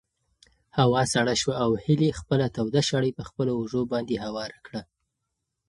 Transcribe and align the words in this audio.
هوا 0.77 1.01
سړه 1.13 1.33
شوه 1.41 1.55
او 1.63 1.71
هیلې 1.83 2.09
خپله 2.19 2.45
توده 2.55 2.81
شړۍ 2.87 3.11
په 3.17 3.23
خپلو 3.29 3.51
اوږو 3.55 3.81
باندې 3.93 4.15
هواره 4.25 4.57
کړه. 4.65 4.81